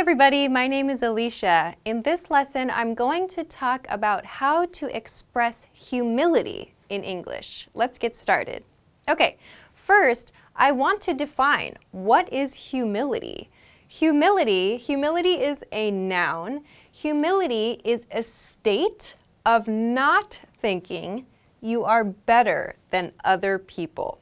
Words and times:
everybody, 0.00 0.48
my 0.48 0.66
name 0.66 0.88
is 0.88 1.02
Alicia. 1.02 1.74
In 1.84 2.00
this 2.00 2.30
lesson, 2.30 2.70
I'm 2.70 2.94
going 2.94 3.28
to 3.28 3.44
talk 3.44 3.86
about 3.90 4.24
how 4.24 4.64
to 4.64 4.96
express 4.96 5.66
humility 5.74 6.72
in 6.88 7.04
English. 7.04 7.68
Let's 7.74 7.98
get 7.98 8.16
started. 8.16 8.64
Okay, 9.10 9.36
first, 9.74 10.32
I 10.56 10.72
want 10.72 11.02
to 11.02 11.12
define 11.12 11.76
what 11.90 12.32
is 12.32 12.54
humility. 12.54 13.50
Humility, 13.88 14.78
humility 14.78 15.34
is 15.34 15.62
a 15.70 15.90
noun. 15.90 16.62
Humility 16.90 17.82
is 17.84 18.06
a 18.10 18.22
state 18.22 19.16
of 19.44 19.68
not 19.68 20.40
thinking 20.62 21.26
you 21.60 21.84
are 21.84 22.04
better 22.04 22.76
than 22.90 23.12
other 23.22 23.58
people. 23.58 24.18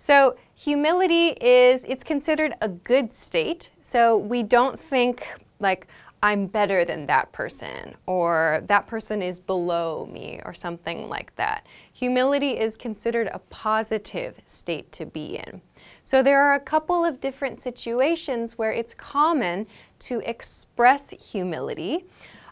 So 0.00 0.36
humility 0.54 1.30
is, 1.40 1.84
it's 1.84 2.04
considered 2.04 2.54
a 2.60 2.68
good 2.68 3.12
state. 3.12 3.70
So 3.82 4.16
we 4.16 4.44
don't 4.44 4.78
think 4.78 5.26
like, 5.58 5.88
I'm 6.22 6.46
better 6.46 6.84
than 6.84 7.04
that 7.06 7.32
person, 7.32 7.96
or 8.06 8.62
that 8.66 8.86
person 8.86 9.22
is 9.22 9.40
below 9.40 10.08
me, 10.10 10.40
or 10.44 10.54
something 10.54 11.08
like 11.08 11.34
that. 11.34 11.66
Humility 11.92 12.58
is 12.58 12.76
considered 12.76 13.28
a 13.32 13.40
positive 13.50 14.36
state 14.46 14.90
to 14.92 15.04
be 15.04 15.36
in. 15.36 15.60
So 16.04 16.22
there 16.22 16.40
are 16.40 16.54
a 16.54 16.60
couple 16.60 17.04
of 17.04 17.20
different 17.20 17.60
situations 17.60 18.56
where 18.56 18.72
it's 18.72 18.94
common 18.94 19.66
to 20.00 20.20
express 20.20 21.10
humility. 21.10 22.04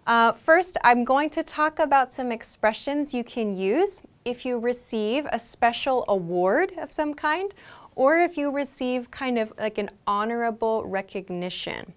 Uh, 0.07 0.33
first, 0.33 0.77
I'm 0.83 1.05
going 1.05 1.31
to 1.31 1.43
talk 1.43 1.79
about 1.79 2.13
some 2.13 2.31
expressions 2.33 3.15
you 3.15 3.25
can 3.25 3.57
use 3.57 4.03
if 4.27 4.45
you 4.45 4.59
receive 4.59 5.27
a 5.33 5.39
special 5.39 6.05
award 6.09 6.73
of 6.79 6.93
some 6.93 7.15
kind 7.15 7.55
or 7.95 8.19
if 8.19 8.37
you 8.37 8.51
receive 8.51 9.11
kind 9.11 9.39
of 9.39 9.53
like 9.59 9.79
an 9.79 9.89
honorable 10.07 10.85
recognition. 10.85 11.95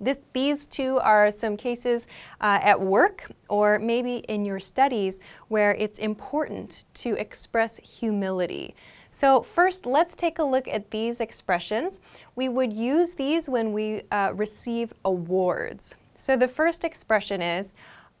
This, 0.00 0.16
these 0.32 0.66
two 0.66 0.98
are 1.00 1.30
some 1.30 1.58
cases 1.58 2.08
uh, 2.40 2.58
at 2.62 2.80
work 2.80 3.30
or 3.48 3.78
maybe 3.78 4.16
in 4.28 4.46
your 4.46 4.58
studies 4.58 5.20
where 5.48 5.74
it's 5.74 5.98
important 5.98 6.86
to 6.94 7.14
express 7.16 7.76
humility. 7.76 8.74
So 9.10 9.42
first, 9.42 9.84
let's 9.84 10.14
take 10.16 10.38
a 10.38 10.42
look 10.42 10.66
at 10.66 10.90
these 10.90 11.20
expressions. 11.20 12.00
We 12.34 12.48
would 12.48 12.72
use 12.72 13.12
these 13.12 13.48
when 13.48 13.74
we 13.74 14.02
uh, 14.10 14.32
receive 14.34 14.94
awards. 15.04 15.94
So 16.16 16.36
the 16.36 16.48
first 16.48 16.84
expression 16.84 17.42
is, 17.42 17.74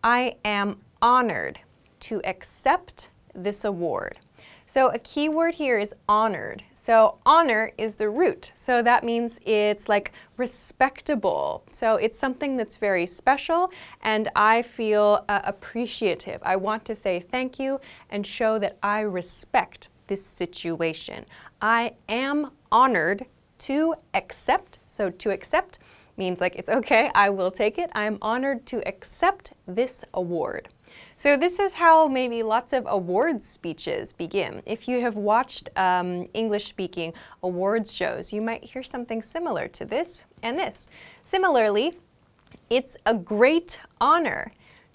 I 0.04 0.36
am 0.44 0.80
honored 1.00 1.60
to 2.00 2.20
accept 2.24 3.08
this 3.34 3.64
award. 3.64 4.18
So 4.66 4.88
a 4.90 5.00
key 5.00 5.28
word 5.28 5.54
here 5.54 5.78
is 5.78 5.92
honored. 6.08 6.62
So 6.74 7.18
honor 7.26 7.72
is 7.76 7.96
the 7.96 8.08
root. 8.08 8.52
So 8.54 8.82
that 8.82 9.02
means 9.02 9.40
it's 9.44 9.88
like 9.88 10.12
respectable. 10.36 11.64
So 11.72 11.96
it's 11.96 12.18
something 12.18 12.56
that's 12.56 12.76
very 12.76 13.04
special 13.04 13.72
and 14.02 14.28
I 14.36 14.62
feel 14.62 15.24
uh, 15.28 15.40
appreciative. 15.44 16.40
I 16.42 16.54
want 16.54 16.84
to 16.84 16.94
say 16.94 17.18
thank 17.18 17.58
you 17.58 17.80
and 18.10 18.24
show 18.24 18.60
that 18.60 18.78
I 18.82 19.00
respect 19.00 19.88
this 20.06 20.24
situation. 20.24 21.26
I 21.60 21.94
am 22.08 22.52
honored 22.70 23.26
to 23.58 23.94
accept. 24.14 24.78
So 24.86 25.10
to 25.10 25.30
accept 25.30 25.80
means 26.16 26.40
like 26.40 26.54
it's 26.56 26.70
okay, 26.70 27.10
I 27.14 27.28
will 27.30 27.50
take 27.50 27.78
it. 27.78 27.90
I'm 27.94 28.18
honored 28.22 28.66
to 28.66 28.86
accept 28.86 29.52
this 29.66 30.04
award. 30.14 30.68
So 31.20 31.36
this 31.36 31.58
is 31.58 31.74
how 31.74 32.08
maybe 32.08 32.42
lots 32.42 32.72
of 32.72 32.86
awards 32.88 33.46
speeches 33.46 34.10
begin. 34.10 34.62
If 34.64 34.88
you 34.88 35.02
have 35.02 35.16
watched 35.16 35.68
um, 35.76 36.26
English-speaking 36.32 37.12
awards 37.42 37.92
shows, 37.92 38.32
you 38.32 38.40
might 38.40 38.64
hear 38.64 38.82
something 38.82 39.20
similar 39.20 39.68
to 39.68 39.84
this 39.84 40.22
and 40.42 40.58
this. 40.58 40.88
Similarly, 41.22 41.98
it's 42.70 42.96
a 43.04 43.12
great 43.12 43.78
honor 44.00 44.50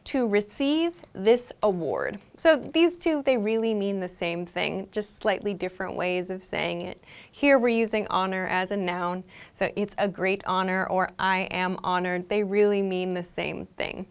to 0.06 0.26
receive 0.26 0.94
this 1.14 1.52
award. 1.62 2.18
So 2.38 2.56
these 2.73 2.98
two, 2.98 3.22
they 3.22 3.38
really 3.38 3.76
mean 3.76 4.00
the 4.00 4.09
same 4.09 4.47
thing, 4.47 4.88
just 4.92 5.22
slightly 5.22 5.53
different 5.53 5.96
ways 5.96 6.31
of 6.31 6.42
saying 6.42 6.81
it. 6.81 7.03
Here 7.34 7.59
we're 7.59 7.69
using 7.69 8.07
honor 8.07 8.47
as 8.47 8.72
a 8.72 8.78
noun, 8.78 9.24
so 9.53 9.72
it's 9.75 9.94
a 10.00 10.07
great 10.07 10.44
honor 10.47 10.88
or 10.88 11.12
I 11.19 11.42
am 11.52 11.78
honored. 11.84 12.28
They 12.30 12.42
really 12.42 12.81
mean 12.81 13.13
the 13.13 13.24
same 13.24 13.68
thing. 13.78 14.07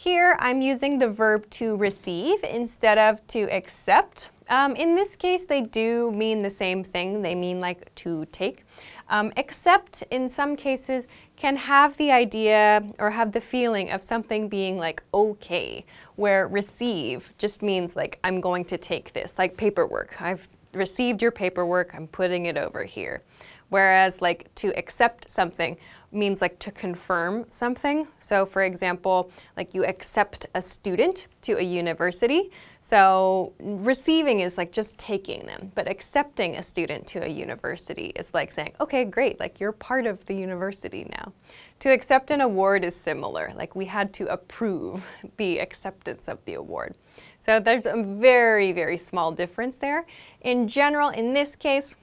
Here 0.00 0.36
I'm 0.38 0.60
using 0.60 0.96
the 0.96 1.08
verb 1.08 1.50
to 1.50 1.76
receive 1.76 2.44
instead 2.44 2.98
of 2.98 3.26
to 3.26 3.50
accept. 3.50 4.28
Um, 4.48 4.76
in 4.76 4.94
this 4.94 5.16
case, 5.16 5.42
they 5.42 5.62
do 5.62 6.12
mean 6.12 6.40
the 6.40 6.50
same 6.50 6.84
thing. 6.84 7.20
They 7.20 7.34
mean 7.34 7.58
like 7.58 7.92
to 7.96 8.24
take. 8.26 8.62
Um, 9.08 9.32
accept, 9.36 10.04
in 10.12 10.30
some 10.30 10.54
cases, 10.54 11.08
can 11.34 11.56
have 11.56 11.96
the 11.96 12.12
idea 12.12 12.84
or 13.00 13.10
have 13.10 13.32
the 13.32 13.40
feeling 13.40 13.90
of 13.90 14.04
something 14.04 14.48
being 14.48 14.78
like 14.78 15.02
okay, 15.12 15.84
where 16.14 16.46
receive 16.46 17.34
just 17.36 17.60
means 17.60 17.96
like 17.96 18.20
I'm 18.22 18.40
going 18.40 18.66
to 18.66 18.78
take 18.78 19.12
this, 19.14 19.34
like 19.36 19.56
paperwork. 19.56 20.22
I've 20.22 20.46
received 20.74 21.22
your 21.22 21.32
paperwork, 21.32 21.92
I'm 21.92 22.06
putting 22.06 22.46
it 22.46 22.56
over 22.56 22.84
here. 22.84 23.22
Whereas 23.68 24.20
like 24.20 24.54
to 24.56 24.76
accept 24.78 25.30
something 25.30 25.76
means 26.10 26.40
like 26.40 26.58
to 26.58 26.70
confirm 26.70 27.44
something. 27.50 28.08
So 28.18 28.46
for 28.46 28.62
example, 28.62 29.30
like 29.56 29.74
you 29.74 29.84
accept 29.84 30.46
a 30.54 30.62
student 30.62 31.26
to 31.42 31.58
a 31.58 31.62
university. 31.62 32.50
So 32.80 33.52
receiving 33.60 34.40
is 34.40 34.56
like 34.56 34.72
just 34.72 34.96
taking 34.96 35.44
them, 35.44 35.70
but 35.74 35.86
accepting 35.86 36.56
a 36.56 36.62
student 36.62 37.06
to 37.08 37.24
a 37.24 37.28
university 37.28 38.12
is 38.16 38.32
like 38.32 38.50
saying, 38.50 38.72
okay, 38.80 39.04
great, 39.04 39.38
like 39.38 39.60
you're 39.60 39.72
part 39.72 40.06
of 40.06 40.24
the 40.24 40.34
university 40.34 41.06
now. 41.10 41.32
To 41.80 41.90
accept 41.90 42.30
an 42.30 42.40
award 42.40 42.84
is 42.84 42.96
similar, 42.96 43.52
like 43.54 43.76
we 43.76 43.84
had 43.84 44.14
to 44.14 44.32
approve 44.32 45.04
the 45.36 45.58
acceptance 45.58 46.28
of 46.28 46.38
the 46.46 46.54
award. 46.54 46.94
So 47.40 47.60
there's 47.60 47.86
a 47.86 48.02
very, 48.02 48.72
very 48.72 48.96
small 48.96 49.32
difference 49.32 49.76
there. 49.76 50.06
In 50.40 50.66
general, 50.66 51.10
in 51.10 51.34
this 51.34 51.54
case, 51.54 51.94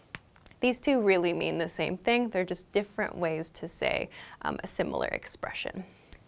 these 0.59 0.79
two 0.79 1.01
really 1.01 1.33
mean 1.33 1.57
the 1.57 1.69
same 1.69 1.97
thing. 1.97 2.29
They're 2.29 2.45
just 2.45 2.71
different 2.71 3.17
ways 3.17 3.49
to 3.55 3.69
say 3.69 4.09
um, 4.41 4.59
a 4.63 4.67
similar 4.67 5.07
expression. 5.07 5.83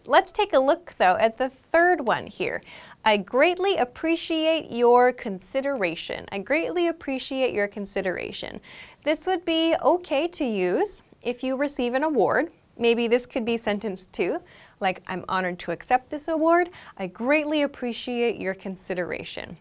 Let's 0.06 0.32
take 0.32 0.54
a 0.54 0.60
look, 0.60 0.94
though, 0.98 1.18
at 1.18 1.38
the 1.38 1.50
third 1.50 2.00
one 2.00 2.28
here. 2.28 2.62
I 3.04 3.18
greatly 3.18 3.76
appreciate 3.76 4.72
your 4.72 5.12
consideration. 5.12 6.26
I 6.32 6.40
greatly 6.40 6.88
appreciate 6.88 7.54
your 7.54 7.68
consideration. 7.68 8.62
This 9.04 9.28
would 9.28 9.44
be 9.44 9.76
okay 9.82 10.28
to 10.30 10.46
use 10.46 11.04
if 11.22 11.44
you 11.44 11.58
receive 11.58 11.94
an 11.94 12.04
award. 12.04 12.52
Maybe 12.78 13.08
this 13.08 13.26
could 13.26 13.44
be 13.44 13.58
sentence 13.58 14.08
two, 14.12 14.40
like, 14.80 15.02
I'm 15.08 15.26
honored 15.28 15.60
to 15.60 15.72
accept 15.72 16.10
this 16.10 16.28
award. 16.28 16.70
I 16.98 17.08
greatly 17.08 17.64
appreciate 17.64 18.40
your 18.40 18.54
consideration. 18.54 19.58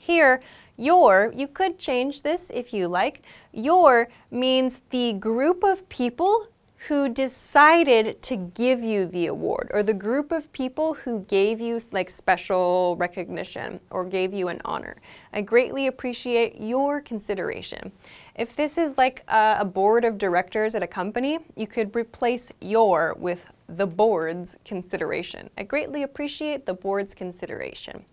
Here, 0.00 0.40
your, 0.76 1.32
you 1.34 1.48
could 1.48 1.78
change 1.78 2.22
this 2.22 2.50
if 2.52 2.72
you 2.72 2.88
like. 2.88 3.22
Your 3.52 4.08
means 4.30 4.80
the 4.90 5.14
group 5.14 5.64
of 5.64 5.88
people 5.88 6.48
who 6.88 7.08
decided 7.08 8.22
to 8.22 8.36
give 8.36 8.80
you 8.80 9.06
the 9.06 9.26
award 9.26 9.68
or 9.72 9.82
the 9.82 9.94
group 9.94 10.30
of 10.30 10.52
people 10.52 10.94
who 10.94 11.20
gave 11.20 11.60
you 11.60 11.80
like 11.90 12.08
special 12.08 12.94
recognition 12.98 13.80
or 13.90 14.04
gave 14.04 14.32
you 14.32 14.48
an 14.48 14.60
honor. 14.64 14.96
I 15.32 15.40
greatly 15.40 15.88
appreciate 15.88 16.60
your 16.60 17.00
consideration. 17.00 17.90
If 18.36 18.54
this 18.54 18.78
is 18.78 18.96
like 18.96 19.24
a, 19.26 19.56
a 19.60 19.64
board 19.64 20.04
of 20.04 20.16
directors 20.16 20.74
at 20.76 20.82
a 20.82 20.86
company, 20.86 21.38
you 21.56 21.66
could 21.66 21.96
replace 21.96 22.52
your 22.60 23.16
with 23.18 23.50
the 23.68 23.86
board's 23.86 24.56
consideration. 24.64 25.50
I 25.58 25.64
greatly 25.64 26.04
appreciate 26.04 26.66
the 26.66 26.74
board's 26.74 27.14
consideration. 27.14 28.04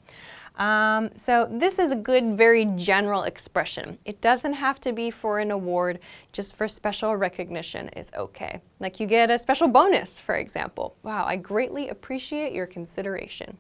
Um, 0.55 1.09
so 1.15 1.47
this 1.49 1.79
is 1.79 1.91
a 1.91 1.95
good, 1.95 2.37
very 2.37 2.65
general 2.75 3.23
expression. 3.23 3.97
It 4.05 4.21
doesn't 4.21 4.53
have 4.53 4.79
to 4.81 4.93
be 4.93 5.09
for 5.09 5.39
an 5.39 5.49
award, 5.49 5.99
just 6.31 6.55
for 6.55 6.67
special 6.67 7.15
recognition 7.15 7.89
is 7.89 8.11
okay. 8.15 8.61
Like 8.79 8.99
you 8.99 9.07
get 9.07 9.31
a 9.31 9.37
special 9.39 9.67
bonus, 9.67 10.19
for 10.19 10.35
example. 10.35 10.95
Wow, 11.01 11.25
I 11.25 11.37
greatly 11.37 11.89
appreciate 11.89 12.53
your 12.53 12.67
consideration. 12.67 13.57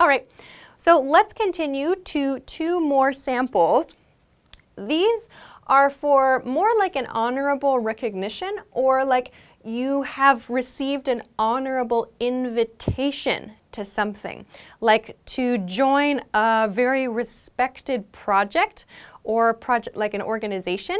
All 0.00 0.08
right, 0.08 0.28
so 0.76 1.00
let's 1.00 1.32
continue 1.32 1.94
to 1.94 2.40
two 2.40 2.80
more 2.80 3.12
samples. 3.12 3.94
These 4.76 5.28
are 5.68 5.90
for 5.90 6.42
more 6.44 6.70
like 6.76 6.96
an 6.96 7.06
honorable 7.06 7.78
recognition 7.78 8.56
or 8.72 9.04
like 9.04 9.30
you 9.64 10.02
have 10.02 10.50
received 10.50 11.06
an 11.06 11.22
honorable 11.38 12.12
invitation 12.18 13.52
to 13.72 13.84
something, 13.84 14.46
like 14.80 15.16
to 15.26 15.58
join 15.58 16.22
a 16.34 16.68
very 16.70 17.08
respected 17.08 18.10
project 18.12 18.86
or 19.24 19.54
project 19.54 19.96
like 19.96 20.14
an 20.14 20.22
organization, 20.22 20.98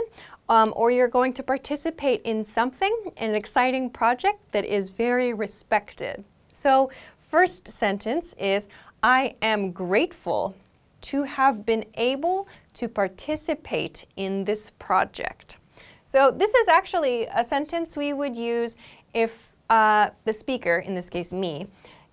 um, 0.49 0.73
or 0.77 0.91
you're 0.91 1.09
going 1.09 1.33
to 1.35 1.43
participate 1.43 2.23
in 2.23 2.47
something, 2.47 2.95
an 3.17 3.35
exciting 3.35 3.91
project 3.91 4.39
that 4.53 4.65
is 4.65 4.91
very 4.91 5.33
respected. 5.33 6.25
So 6.55 6.91
first 7.31 7.69
sentence 7.69 8.35
is, 8.39 8.69
I 9.03 9.35
am 9.43 9.73
grateful 9.73 10.55
to 11.03 11.25
have 11.25 11.67
been 11.67 11.85
able 11.95 12.47
to 12.75 12.89
participate 12.89 14.05
in 14.17 14.45
this 14.45 14.71
project. 14.79 15.57
So 16.07 16.31
this 16.31 16.55
is 16.55 16.69
actually 16.69 17.27
a 17.35 17.45
sentence 17.45 17.97
we 17.97 18.13
would 18.13 18.37
use 18.37 18.77
if 19.15 19.51
uh, 19.71 20.11
the 20.25 20.33
speaker, 20.33 20.79
in 20.79 20.95
this 20.95 21.09
case 21.09 21.33
me, 21.33 21.67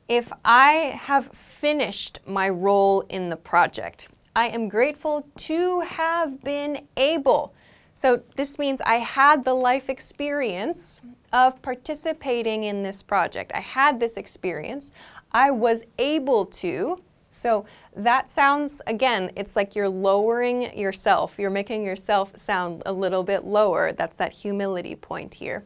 if 0.09 0.33
I 0.43 0.99
have 0.99 1.27
finished 1.27 2.19
my 2.25 2.49
role 2.49 3.01
in 3.09 3.29
the 3.29 3.35
project. 3.35 4.07
I 4.35 4.47
am 4.47 4.67
grateful 4.67 5.27
to 5.37 5.81
have 5.81 6.43
been 6.43 6.87
able. 6.97 7.53
So 7.93 8.21
this 8.35 8.57
means 8.57 8.81
I 8.81 8.95
had 8.95 9.45
the 9.45 9.53
life 9.53 9.89
experience 9.89 11.01
of 11.31 11.61
participating 11.61 12.63
in 12.63 12.81
this 12.81 13.03
project. 13.03 13.51
I 13.53 13.59
had 13.59 13.99
this 13.99 14.17
experience. 14.17 14.91
I 15.31 15.51
was 15.51 15.83
able 15.99 16.45
to. 16.45 17.01
So 17.31 17.65
that 17.95 18.29
sounds, 18.29 18.81
again, 18.87 19.31
it's 19.35 19.55
like 19.55 19.75
you're 19.75 19.89
lowering 19.89 20.75
yourself. 20.77 21.35
You're 21.37 21.51
making 21.51 21.83
yourself 21.83 22.31
sound 22.35 22.81
a 22.87 22.91
little 22.91 23.23
bit 23.23 23.45
lower. 23.45 23.91
That's 23.91 24.15
that 24.15 24.33
humility 24.33 24.95
point 24.95 25.35
here. 25.35 25.65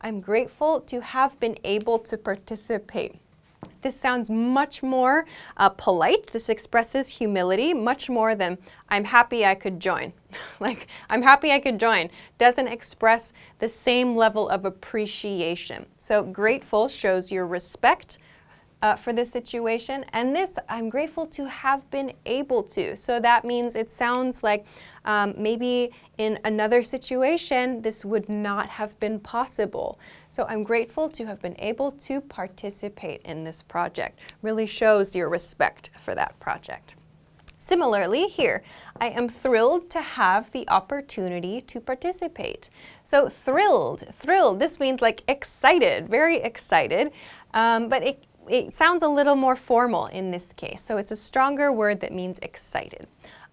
I'm 0.00 0.20
grateful 0.20 0.80
to 0.82 1.00
have 1.00 1.38
been 1.40 1.58
able 1.64 1.98
to 2.00 2.16
participate. 2.16 3.16
This 3.82 3.96
sounds 3.96 4.28
much 4.28 4.82
more 4.82 5.24
uh, 5.56 5.70
polite. 5.70 6.32
This 6.32 6.48
expresses 6.48 7.08
humility 7.08 7.72
much 7.72 8.10
more 8.10 8.34
than 8.34 8.58
I'm 8.88 9.04
happy 9.04 9.44
I 9.44 9.54
could 9.54 9.80
join. 9.80 10.12
like, 10.60 10.86
I'm 11.08 11.22
happy 11.22 11.52
I 11.52 11.60
could 11.60 11.80
join 11.80 12.10
doesn't 12.38 12.68
express 12.68 13.32
the 13.58 13.68
same 13.68 14.14
level 14.14 14.48
of 14.48 14.64
appreciation. 14.64 15.86
So, 15.98 16.22
grateful 16.22 16.88
shows 16.88 17.32
your 17.32 17.46
respect 17.46 18.18
uh, 18.82 18.96
for 18.96 19.12
this 19.12 19.30
situation. 19.30 20.04
And 20.12 20.34
this, 20.34 20.58
I'm 20.68 20.88
grateful 20.88 21.26
to 21.26 21.48
have 21.48 21.88
been 21.90 22.12
able 22.26 22.62
to. 22.64 22.96
So 22.96 23.20
that 23.20 23.44
means 23.44 23.76
it 23.76 23.92
sounds 23.92 24.42
like 24.42 24.64
um, 25.04 25.34
maybe 25.36 25.90
in 26.18 26.38
another 26.44 26.82
situation, 26.82 27.82
this 27.82 28.04
would 28.04 28.28
not 28.28 28.68
have 28.68 28.98
been 29.00 29.20
possible. 29.20 29.98
So 30.30 30.46
I'm 30.48 30.62
grateful 30.62 31.08
to 31.10 31.26
have 31.26 31.40
been 31.40 31.56
able 31.58 31.92
to 31.92 32.20
participate 32.20 33.22
in 33.24 33.44
this 33.44 33.62
project. 33.62 34.18
Really 34.42 34.66
shows 34.66 35.14
your 35.14 35.28
respect 35.28 35.90
for 35.98 36.14
that 36.14 36.38
project. 36.40 36.96
Similarly, 37.62 38.26
here, 38.26 38.62
I 39.00 39.10
am 39.10 39.28
thrilled 39.28 39.90
to 39.90 40.00
have 40.00 40.50
the 40.50 40.66
opportunity 40.70 41.60
to 41.60 41.78
participate. 41.78 42.70
So, 43.04 43.28
thrilled, 43.28 44.04
thrilled, 44.18 44.60
this 44.60 44.80
means 44.80 45.02
like 45.02 45.22
excited, 45.28 46.08
very 46.08 46.38
excited, 46.38 47.12
um, 47.52 47.90
but 47.90 48.02
it 48.02 48.24
it 48.50 48.74
sounds 48.74 49.04
a 49.04 49.08
little 49.08 49.36
more 49.36 49.54
formal 49.54 50.06
in 50.06 50.32
this 50.32 50.52
case, 50.52 50.82
so 50.82 50.96
it's 50.96 51.12
a 51.12 51.16
stronger 51.16 51.70
word 51.70 52.00
that 52.00 52.12
means 52.12 52.40
excited. 52.42 53.06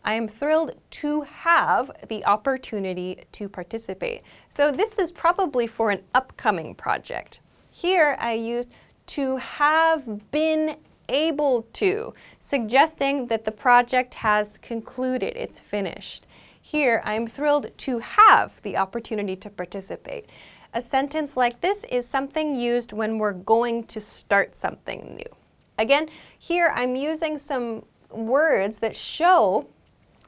I 0.03 0.13
am 0.13 0.27
thrilled 0.27 0.73
to 0.91 1.21
have 1.21 1.91
the 2.07 2.25
opportunity 2.25 3.25
to 3.33 3.47
participate. 3.47 4.23
So 4.49 4.71
this 4.71 4.97
is 4.97 5.11
probably 5.11 5.67
for 5.67 5.91
an 5.91 6.01
upcoming 6.15 6.73
project. 6.73 7.41
Here 7.69 8.17
I 8.19 8.33
used 8.33 8.69
to 9.07 9.38
have 9.38 10.31
been 10.31 10.77
able 11.09 11.67
to, 11.73 12.13
suggesting 12.39 13.27
that 13.27 13.45
the 13.45 13.51
project 13.51 14.15
has 14.15 14.57
concluded, 14.57 15.35
it's 15.35 15.59
finished. 15.59 16.25
Here, 16.59 17.01
I'm 17.05 17.27
thrilled 17.27 17.71
to 17.77 17.99
have 17.99 18.61
the 18.61 18.75
opportunity 18.75 19.38
to 19.38 19.49
participate. 19.49 20.29
A 20.77 20.81
sentence 20.81 21.35
like 21.35 21.59
this 21.59 21.85
is 21.85 22.07
something 22.07 22.56
used 22.56 22.94
when 22.94 23.18
we're 23.18 23.33
going 23.33 23.85
to 23.85 24.00
start 24.00 24.56
something 24.56 25.15
new. 25.15 25.35
Again, 25.79 26.07
here 26.38 26.71
I'm 26.75 26.95
using 26.95 27.39
some 27.39 27.83
words 28.12 28.77
that 28.77 28.95
show 28.95 29.65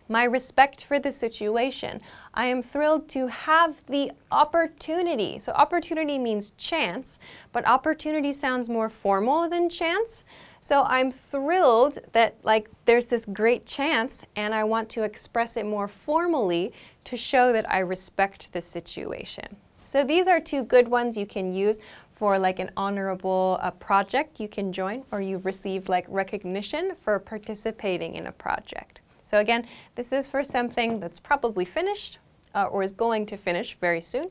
my 0.07 0.23
respect 0.23 0.85
for 0.85 0.97
the 0.97 1.11
situation. 1.11 2.01
I 2.33 2.47
am 2.47 2.63
thrilled 2.63 3.07
to 3.09 3.27
have 3.27 3.85
the 3.85 4.11
opportunity. 4.31 5.37
So, 5.37 5.51
opportunity 5.51 6.17
means 6.17 6.49
chance, 6.57 7.19
but 7.51 7.67
opportunity 7.67 8.33
sounds 8.33 8.69
more 8.69 8.89
formal 8.89 9.47
than 9.49 9.69
chance. 9.69 10.25
So, 10.61 10.81
I'm 10.81 11.11
thrilled 11.11 11.99
that, 12.13 12.37
like, 12.41 12.71
there's 12.85 13.05
this 13.05 13.25
great 13.25 13.67
chance, 13.67 14.25
and 14.35 14.55
I 14.55 14.63
want 14.63 14.89
to 14.89 15.03
express 15.03 15.57
it 15.57 15.67
more 15.67 15.87
formally 15.87 16.73
to 17.03 17.15
show 17.17 17.53
that 17.53 17.69
I 17.69 17.77
respect 17.77 18.51
the 18.51 18.63
situation. 18.63 19.57
So 19.89 20.03
these 20.03 20.27
are 20.27 20.39
two 20.39 20.65
good 20.65 20.87
ones 20.87 21.17
you 21.17 21.25
can 21.25 21.51
use 21.51 21.79
for 22.13 22.37
like 22.37 22.59
an 22.59 22.69
honorable 22.77 23.57
uh, 23.59 23.71
project 23.71 24.39
you 24.39 24.47
can 24.47 24.71
join 24.71 25.03
or 25.11 25.19
you 25.19 25.39
receive 25.39 25.89
like 25.89 26.05
recognition 26.09 26.93
for 26.93 27.17
participating 27.17 28.13
in 28.13 28.27
a 28.27 28.31
project. 28.31 29.01
So 29.25 29.39
again, 29.39 29.65
this 29.95 30.13
is 30.13 30.29
for 30.29 30.43
something 30.43 30.99
that's 30.99 31.19
probably 31.19 31.65
finished 31.65 32.19
uh, 32.53 32.65
or 32.65 32.83
is 32.83 32.91
going 32.91 33.25
to 33.25 33.35
finish 33.35 33.79
very 33.81 34.01
soon. 34.01 34.29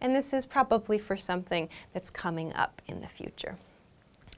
And 0.00 0.12
this 0.12 0.32
is 0.32 0.44
probably 0.44 0.98
for 0.98 1.16
something 1.16 1.68
that's 1.92 2.10
coming 2.10 2.52
up 2.54 2.82
in 2.88 3.00
the 3.00 3.06
future. 3.06 3.56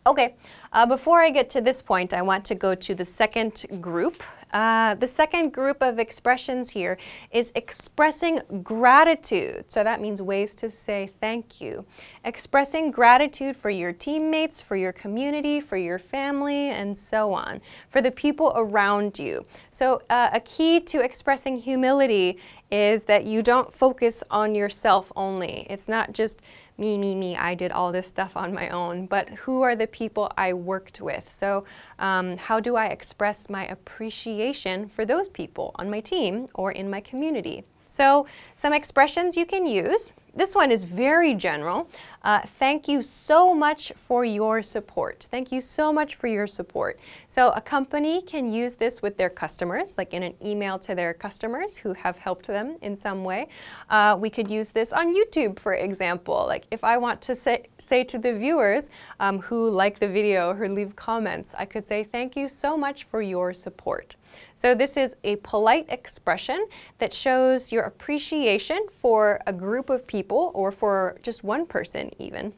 Okay, 0.08 0.36
uh, 0.72 0.86
before 0.86 1.20
I 1.20 1.28
get 1.28 1.50
to 1.50 1.60
this 1.60 1.82
point, 1.82 2.14
I 2.14 2.22
want 2.22 2.42
to 2.46 2.54
go 2.54 2.74
to 2.74 2.94
the 2.94 3.04
second 3.04 3.66
group. 3.82 4.22
Uh, 4.54 4.94
the 4.94 5.06
second 5.06 5.52
group 5.52 5.82
of 5.82 5.98
expressions 5.98 6.70
here 6.70 6.96
is 7.30 7.52
expressing 7.54 8.40
gratitude. 8.62 9.70
So 9.70 9.84
that 9.84 10.00
means 10.00 10.22
ways 10.22 10.54
to 10.54 10.70
say 10.70 11.10
thank 11.20 11.60
you. 11.60 11.84
Expressing 12.24 12.90
gratitude 12.90 13.54
for 13.54 13.68
your 13.68 13.92
teammates, 13.92 14.62
for 14.62 14.76
your 14.76 14.92
community, 14.92 15.60
for 15.60 15.76
your 15.76 15.98
family, 15.98 16.70
and 16.70 16.96
so 16.96 17.34
on, 17.34 17.60
for 17.90 18.00
the 18.00 18.10
people 18.10 18.54
around 18.56 19.18
you. 19.18 19.44
So 19.70 20.00
uh, 20.08 20.30
a 20.32 20.40
key 20.40 20.80
to 20.80 21.00
expressing 21.04 21.58
humility 21.58 22.38
is 22.70 23.04
that 23.04 23.24
you 23.24 23.42
don't 23.42 23.72
focus 23.72 24.22
on 24.30 24.54
yourself 24.54 25.10
only. 25.16 25.66
It's 25.70 25.88
not 25.88 26.12
just 26.12 26.42
me, 26.76 26.96
me, 26.96 27.14
me, 27.14 27.36
I 27.36 27.54
did 27.54 27.72
all 27.72 27.90
this 27.90 28.06
stuff 28.06 28.36
on 28.36 28.54
my 28.54 28.68
own, 28.68 29.06
but 29.06 29.28
who 29.30 29.62
are 29.62 29.74
the 29.74 29.86
people 29.86 30.30
I 30.36 30.52
worked 30.52 31.00
with? 31.00 31.32
So, 31.32 31.64
um, 31.98 32.36
how 32.36 32.60
do 32.60 32.76
I 32.76 32.86
express 32.86 33.48
my 33.48 33.66
appreciation 33.66 34.88
for 34.88 35.04
those 35.04 35.28
people 35.28 35.72
on 35.74 35.90
my 35.90 36.00
team 36.00 36.48
or 36.54 36.70
in 36.70 36.88
my 36.88 37.00
community? 37.00 37.64
So, 37.98 38.26
some 38.54 38.72
expressions 38.72 39.36
you 39.36 39.44
can 39.44 39.66
use. 39.66 40.12
This 40.32 40.54
one 40.54 40.70
is 40.70 40.84
very 40.84 41.34
general. 41.34 41.90
Uh, 42.22 42.42
thank 42.60 42.86
you 42.86 43.02
so 43.02 43.52
much 43.52 43.90
for 43.96 44.24
your 44.24 44.62
support. 44.62 45.26
Thank 45.32 45.50
you 45.50 45.60
so 45.60 45.92
much 45.92 46.14
for 46.14 46.28
your 46.28 46.46
support. 46.46 47.00
So, 47.26 47.50
a 47.50 47.60
company 47.60 48.22
can 48.22 48.52
use 48.52 48.76
this 48.76 49.02
with 49.02 49.16
their 49.16 49.30
customers, 49.30 49.96
like 49.98 50.14
in 50.14 50.22
an 50.22 50.34
email 50.40 50.78
to 50.78 50.94
their 50.94 51.12
customers 51.12 51.76
who 51.76 51.92
have 51.92 52.16
helped 52.16 52.46
them 52.46 52.76
in 52.82 52.94
some 52.94 53.24
way. 53.24 53.48
Uh, 53.90 54.16
we 54.16 54.30
could 54.30 54.48
use 54.48 54.70
this 54.70 54.92
on 54.92 55.12
YouTube, 55.12 55.58
for 55.58 55.74
example. 55.74 56.44
Like, 56.46 56.66
if 56.70 56.84
I 56.84 56.98
want 56.98 57.20
to 57.22 57.34
say, 57.34 57.66
say 57.80 58.04
to 58.04 58.16
the 58.16 58.32
viewers 58.32 58.90
um, 59.18 59.40
who 59.40 59.68
like 59.68 59.98
the 59.98 60.06
video, 60.06 60.54
who 60.54 60.68
leave 60.68 60.94
comments, 60.94 61.52
I 61.58 61.64
could 61.64 61.88
say, 61.88 62.04
Thank 62.04 62.36
you 62.36 62.48
so 62.48 62.76
much 62.76 63.08
for 63.10 63.20
your 63.20 63.52
support. 63.52 64.14
So 64.54 64.74
this 64.74 64.96
is 64.96 65.14
a 65.24 65.36
polite 65.36 65.86
expression 65.88 66.66
that 66.98 67.12
shows 67.12 67.72
your 67.72 67.84
appreciation 67.84 68.86
for 68.90 69.40
a 69.46 69.52
group 69.52 69.90
of 69.90 70.06
people 70.06 70.50
or 70.54 70.72
for 70.72 71.18
just 71.22 71.44
one 71.44 71.66
person 71.66 72.10
even. 72.18 72.52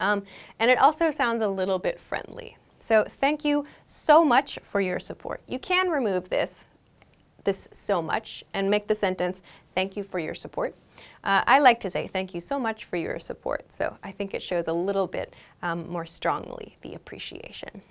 Um, 0.00 0.22
and 0.58 0.70
it 0.70 0.78
also 0.78 1.10
sounds 1.10 1.42
a 1.42 1.48
little 1.48 1.78
bit 1.78 2.00
friendly. 2.00 2.56
So 2.80 3.04
thank 3.20 3.44
you 3.44 3.64
so 3.86 4.24
much 4.24 4.58
for 4.62 4.80
your 4.80 5.00
support. 5.00 5.42
You 5.46 5.58
can 5.58 5.90
remove 5.90 6.28
this, 6.28 6.64
this 7.44 7.68
so 7.72 8.00
much, 8.00 8.44
and 8.54 8.70
make 8.70 8.86
the 8.86 8.94
sentence, 8.94 9.42
thank 9.74 9.96
you 9.96 10.02
for 10.02 10.18
your 10.18 10.34
support. 10.34 10.74
Uh, 11.24 11.42
I 11.46 11.58
like 11.58 11.80
to 11.80 11.90
say 11.90 12.08
thank 12.08 12.34
you 12.34 12.40
so 12.40 12.58
much 12.58 12.84
for 12.84 12.96
your 12.96 13.18
support. 13.18 13.72
So 13.72 13.96
I 14.02 14.12
think 14.12 14.34
it 14.34 14.42
shows 14.42 14.68
a 14.68 14.72
little 14.72 15.06
bit 15.06 15.34
um, 15.62 15.88
more 15.88 16.06
strongly 16.06 16.76
the 16.82 16.94
appreciation. 16.94 17.82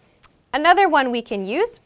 Another 0.53 0.89
one 0.89 1.11
we 1.11 1.21
can 1.21 1.45
use 1.45 1.79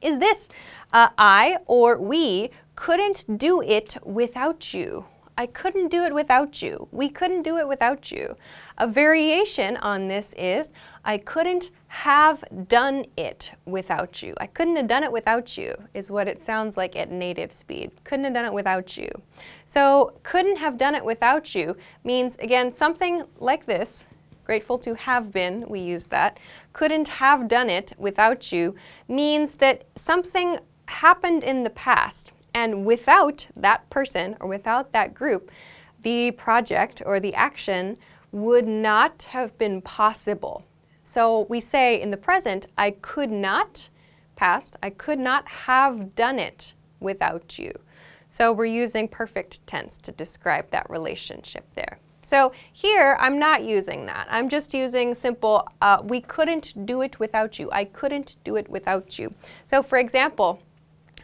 is 0.00 0.18
this 0.18 0.48
uh, 0.92 1.08
I 1.18 1.58
or 1.66 1.98
we 1.98 2.50
couldn't 2.74 3.38
do 3.38 3.60
it 3.62 3.96
without 4.04 4.72
you. 4.72 5.04
I 5.40 5.46
couldn't 5.46 5.88
do 5.88 6.04
it 6.04 6.12
without 6.12 6.60
you. 6.60 6.86
We 6.92 7.08
couldn't 7.08 7.42
do 7.42 7.56
it 7.56 7.66
without 7.66 8.10
you. 8.10 8.36
A 8.76 8.86
variation 8.86 9.78
on 9.78 10.06
this 10.06 10.34
is 10.36 10.70
I 11.02 11.16
couldn't 11.16 11.70
have 11.86 12.44
done 12.68 13.06
it 13.16 13.52
without 13.64 14.22
you. 14.22 14.34
I 14.38 14.46
couldn't 14.46 14.76
have 14.76 14.86
done 14.86 15.02
it 15.02 15.10
without 15.10 15.56
you, 15.56 15.74
is 15.94 16.10
what 16.10 16.28
it 16.28 16.42
sounds 16.42 16.76
like 16.76 16.94
at 16.94 17.10
native 17.10 17.54
speed. 17.54 17.90
Couldn't 18.04 18.26
have 18.26 18.34
done 18.34 18.44
it 18.44 18.52
without 18.52 18.98
you. 18.98 19.08
So, 19.64 20.12
couldn't 20.24 20.56
have 20.56 20.76
done 20.76 20.94
it 20.94 21.04
without 21.04 21.54
you 21.54 21.74
means, 22.04 22.36
again, 22.36 22.70
something 22.70 23.24
like 23.38 23.64
this 23.64 24.06
grateful 24.50 24.78
to 24.78 24.94
have 24.94 25.30
been, 25.30 25.64
we 25.68 25.78
use 25.78 26.06
that, 26.06 26.40
couldn't 26.72 27.06
have 27.06 27.46
done 27.46 27.70
it 27.70 27.92
without 27.96 28.50
you 28.50 28.74
means 29.06 29.54
that 29.54 29.84
something 29.94 30.58
happened 30.86 31.44
in 31.44 31.62
the 31.62 31.70
past. 31.70 32.32
And 32.52 32.84
without 32.84 33.46
that 33.54 33.88
person 33.90 34.36
or 34.40 34.48
without 34.48 34.90
that 34.90 35.14
group, 35.14 35.52
the 36.02 36.32
project 36.32 37.00
or 37.06 37.20
the 37.20 37.32
action 37.32 37.96
would 38.32 38.66
not 38.66 39.22
have 39.22 39.56
been 39.56 39.80
possible. 39.82 40.64
So 41.04 41.46
we 41.48 41.60
say 41.60 42.00
in 42.00 42.10
the 42.10 42.16
present, 42.16 42.66
I 42.76 42.90
could 42.90 43.30
not, 43.30 43.88
past, 44.34 44.74
I 44.82 44.90
could 44.90 45.20
not 45.20 45.46
have 45.46 46.16
done 46.16 46.40
it 46.40 46.74
without 46.98 47.56
you. 47.56 47.72
So 48.28 48.52
we're 48.52 48.64
using 48.64 49.06
perfect 49.06 49.64
tense 49.68 49.96
to 49.98 50.10
describe 50.10 50.72
that 50.72 50.90
relationship 50.90 51.66
there. 51.76 52.00
So 52.22 52.52
here, 52.72 53.16
I'm 53.18 53.38
not 53.38 53.64
using 53.64 54.06
that. 54.06 54.26
I'm 54.30 54.48
just 54.48 54.74
using 54.74 55.14
simple, 55.14 55.66
uh, 55.80 55.98
we 56.04 56.20
couldn't 56.20 56.86
do 56.86 57.02
it 57.02 57.18
without 57.18 57.58
you. 57.58 57.70
I 57.72 57.84
couldn't 57.84 58.36
do 58.44 58.56
it 58.56 58.68
without 58.68 59.18
you. 59.18 59.34
So 59.66 59.82
for 59.82 59.98
example, 59.98 60.60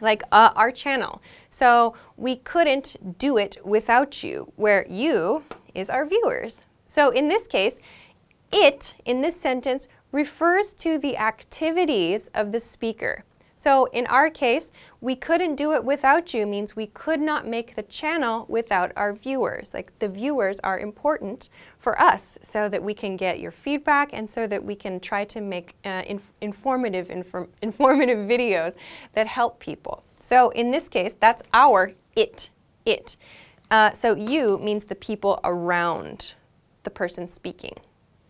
like 0.01 0.23
uh, 0.31 0.51
our 0.55 0.71
channel. 0.71 1.21
So 1.49 1.95
we 2.17 2.37
couldn't 2.37 3.17
do 3.17 3.37
it 3.37 3.57
without 3.63 4.23
you, 4.23 4.51
where 4.55 4.85
you 4.89 5.43
is 5.73 5.89
our 5.89 6.05
viewers. 6.05 6.63
So 6.85 7.09
in 7.09 7.27
this 7.27 7.47
case, 7.47 7.79
it 8.51 8.95
in 9.05 9.21
this 9.21 9.39
sentence 9.39 9.87
refers 10.11 10.73
to 10.73 10.97
the 10.97 11.17
activities 11.17 12.29
of 12.33 12.51
the 12.51 12.59
speaker. 12.59 13.23
So 13.57 13.85
in 13.85 14.05
our 14.05 14.29
case, 14.29 14.71
we 15.01 15.15
couldn't 15.15 15.55
do 15.55 15.73
it 15.73 15.83
without 15.83 16.33
you 16.33 16.45
means 16.45 16.75
we 16.75 16.87
could 16.87 17.19
not 17.19 17.47
make 17.47 17.75
the 17.75 17.81
channel 17.83 18.45
without 18.47 18.91
our 18.95 19.13
viewers. 19.13 19.73
Like 19.73 19.97
the 19.97 20.07
viewers 20.07 20.59
are 20.59 20.79
important 20.79 21.49
for 21.79 21.99
us 21.99 22.37
so 22.43 22.69
that 22.69 22.83
we 22.83 22.93
can 22.93 23.17
get 23.17 23.39
your 23.39 23.51
feedback 23.51 24.11
and 24.13 24.29
so 24.29 24.45
that 24.45 24.63
we 24.63 24.75
can 24.75 24.99
try 24.99 25.25
to 25.25 25.41
make 25.41 25.75
uh, 25.83 26.03
inf 26.05 26.31
informative, 26.39 27.09
inform 27.09 27.49
informative 27.63 28.19
videos 28.29 28.75
that 29.13 29.25
help 29.25 29.59
people. 29.59 30.03
So 30.21 30.49
in 30.51 30.69
this 30.69 30.87
case, 30.87 31.15
that's 31.19 31.41
our 31.51 31.93
it, 32.15 32.51
it. 32.85 33.17
Uh, 33.71 33.91
so 33.91 34.15
you 34.15 34.59
means 34.59 34.85
the 34.85 34.95
people 34.95 35.39
around 35.43 36.35
the 36.83 36.89
person 36.89 37.29
speaking. 37.29 37.75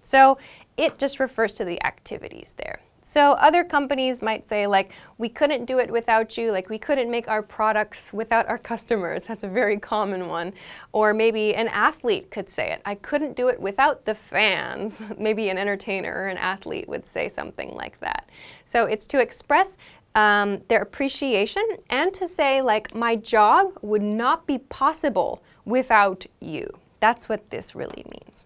So 0.02 0.38
it 0.78 0.98
just 0.98 1.20
refers 1.20 1.54
to 1.56 1.66
the 1.66 1.84
activities 1.86 2.54
there. 2.56 2.80
So 3.10 3.32
other 3.32 3.64
companies 3.64 4.22
might 4.22 4.50
say 4.50 4.68
like, 4.68 4.92
we 5.18 5.30
couldn't 5.30 5.64
do 5.64 5.80
it 5.80 5.90
without 5.90 6.38
you, 6.38 6.52
like 6.52 6.68
we 6.68 6.78
couldn't 6.78 7.10
make 7.10 7.30
our 7.30 7.42
products 7.42 8.12
without 8.12 8.46
our 8.50 8.58
customers. 8.58 9.24
That's 9.24 9.44
a 9.44 9.48
very 9.48 9.80
common 9.80 10.28
one. 10.28 10.52
Or 10.92 11.14
maybe 11.14 11.56
an 11.56 11.70
athlete 11.70 12.32
could 12.32 12.50
say 12.50 12.74
it, 12.74 12.82
I 12.84 12.96
couldn't 12.96 13.38
do 13.38 13.48
it 13.48 13.62
without 13.62 14.04
the 14.04 14.14
fans. 14.14 15.02
maybe 15.18 15.48
an 15.48 15.58
entertainer 15.58 16.14
or 16.14 16.28
an 16.28 16.38
athlete 16.38 16.90
would 16.90 17.08
say 17.08 17.30
something 17.30 17.74
like 17.76 17.98
that. 18.02 18.30
So 18.66 18.84
it's 18.84 19.08
to 19.08 19.22
express 19.22 19.78
um, 20.14 20.62
their 20.68 20.82
appreciation 20.82 21.64
and 21.90 22.14
to 22.14 22.28
say 22.28 22.62
like, 22.62 22.94
my 22.94 23.16
job 23.16 23.72
would 23.82 24.02
not 24.02 24.46
be 24.46 24.58
possible 24.58 25.42
without 25.64 26.26
you. 26.42 26.68
That's 27.00 27.30
what 27.30 27.52
this 27.52 27.74
really 27.74 28.04
means. 28.12 28.44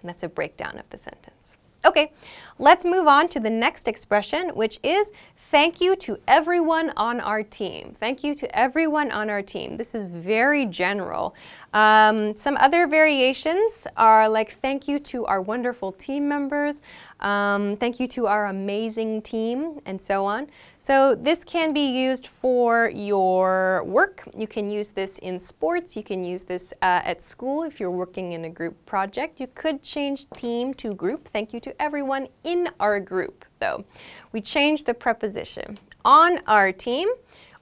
And 0.00 0.08
that's 0.08 0.24
a 0.24 0.28
breakdown 0.28 0.76
of 0.76 0.90
the 0.90 0.98
sentence. 0.98 1.56
Okay, 1.84 2.12
let's 2.58 2.84
move 2.84 3.08
on 3.08 3.28
to 3.28 3.40
the 3.40 3.50
next 3.50 3.88
expression, 3.88 4.50
which 4.50 4.78
is 4.84 5.10
thank 5.50 5.80
you 5.80 5.96
to 5.96 6.16
everyone 6.28 6.90
on 6.96 7.20
our 7.20 7.42
team. 7.42 7.94
Thank 7.98 8.22
you 8.22 8.36
to 8.36 8.58
everyone 8.58 9.10
on 9.10 9.28
our 9.28 9.42
team. 9.42 9.76
This 9.76 9.94
is 9.94 10.06
very 10.06 10.64
general. 10.66 11.34
Um, 11.74 12.36
some 12.36 12.56
other 12.58 12.86
variations 12.86 13.86
are 13.96 14.28
like 14.28 14.60
thank 14.60 14.86
you 14.86 15.00
to 15.00 15.26
our 15.26 15.42
wonderful 15.42 15.90
team 15.92 16.28
members. 16.28 16.82
Um, 17.22 17.76
thank 17.76 18.00
you 18.00 18.08
to 18.08 18.26
our 18.26 18.46
amazing 18.46 19.22
team, 19.22 19.80
and 19.86 20.00
so 20.00 20.26
on. 20.26 20.48
So 20.80 21.14
this 21.14 21.44
can 21.44 21.72
be 21.72 21.86
used 21.86 22.26
for 22.26 22.90
your 22.90 23.84
work. 23.84 24.24
You 24.36 24.48
can 24.48 24.68
use 24.68 24.90
this 24.90 25.18
in 25.18 25.38
sports. 25.38 25.96
You 25.96 26.02
can 26.02 26.24
use 26.24 26.42
this 26.42 26.72
uh, 26.82 27.00
at 27.04 27.22
school 27.22 27.62
if 27.62 27.78
you're 27.78 27.90
working 27.90 28.32
in 28.32 28.44
a 28.44 28.50
group 28.50 28.84
project. 28.86 29.40
You 29.40 29.46
could 29.54 29.82
change 29.82 30.28
team 30.30 30.74
to 30.74 30.94
group. 30.94 31.28
Thank 31.28 31.54
you 31.54 31.60
to 31.60 31.80
everyone 31.80 32.26
in 32.42 32.68
our 32.80 32.98
group, 32.98 33.44
though. 33.60 33.84
We 34.32 34.40
change 34.40 34.84
the 34.84 34.94
preposition. 34.94 35.78
On 36.04 36.40
our 36.48 36.72
team 36.72 37.08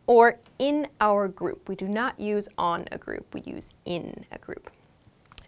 or 0.07 0.39
in 0.59 0.89
our 1.01 1.29
group. 1.29 1.69
We 1.69 1.77
do 1.77 1.87
not 1.87 2.19
use 2.19 2.49
on 2.57 2.87
a 2.91 2.99
group. 2.99 3.33
We 3.35 3.43
use 3.43 3.69
in 3.85 4.25
a 4.33 4.39
group. 4.39 4.71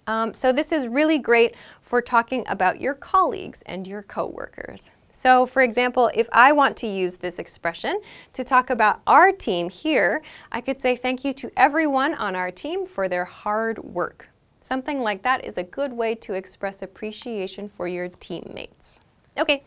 Um, 0.06 0.34
so 0.34 0.52
this 0.52 0.72
is 0.72 0.86
really 0.86 1.18
great 1.18 1.54
for 1.80 2.00
talking 2.00 2.44
about 2.48 2.80
your 2.80 2.94
colleagues 2.94 3.62
and 3.66 3.86
your 3.86 4.02
coworkers. 4.02 4.90
So 5.12 5.46
for 5.46 5.62
example, 5.62 6.10
if 6.14 6.28
I 6.32 6.52
want 6.52 6.76
to 6.78 6.86
use 6.86 7.16
this 7.16 7.38
expression 7.38 8.00
to 8.32 8.42
talk 8.42 8.70
about 8.70 9.02
our 9.06 9.30
team 9.30 9.70
here, 9.70 10.22
I 10.50 10.60
could 10.60 10.80
say 10.80 10.96
thank 10.96 11.24
you 11.24 11.32
to 11.34 11.50
everyone 11.56 12.14
on 12.14 12.34
our 12.34 12.50
team 12.50 12.86
for 12.86 13.08
their 13.08 13.24
hard 13.24 13.78
work. 13.78 14.28
Something 14.60 15.00
like 15.00 15.22
that 15.22 15.44
is 15.44 15.58
a 15.58 15.62
good 15.62 15.92
way 15.92 16.14
to 16.16 16.34
express 16.34 16.82
appreciation 16.82 17.68
for 17.68 17.86
your 17.86 18.08
teammates. 18.08 19.00
Okay, 19.38 19.62